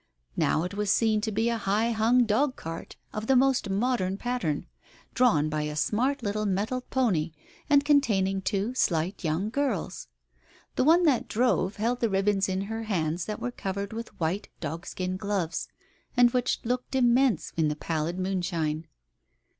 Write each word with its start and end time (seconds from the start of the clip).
Now 0.35 0.63
it 0.63 0.73
was 0.73 0.91
seen 0.91 1.21
to 1.21 1.31
be 1.31 1.47
a 1.47 1.59
high 1.59 1.91
hung 1.91 2.25
dog 2.25 2.55
cart, 2.55 2.95
of 3.13 3.27
the 3.27 3.35
most 3.35 3.69
modern 3.69 4.17
pattern, 4.17 4.65
drawn 5.13 5.47
by 5.47 5.61
a 5.61 5.75
smart 5.75 6.23
little 6.23 6.47
mettled 6.47 6.89
pony, 6.89 7.33
and 7.69 7.85
containing 7.85 8.41
two 8.41 8.73
slight 8.73 9.23
young 9.23 9.51
girls.... 9.51 10.07
The 10.75 10.83
one 10.83 11.03
that 11.03 11.27
drove 11.27 11.75
held 11.75 11.99
the 11.99 12.09
ribbons 12.09 12.49
in 12.49 12.61
hands 12.61 13.25
that 13.25 13.39
were 13.39 13.51
covered 13.51 13.93
with 13.93 14.19
white 14.19 14.49
dog 14.59 14.87
skin 14.87 15.17
gloves, 15.17 15.67
and 16.17 16.31
which 16.31 16.61
looked 16.63 16.95
immense 16.95 17.53
in 17.55 17.67
the 17.67 17.75
pallid 17.75 18.17
moonshine. 18.17 18.87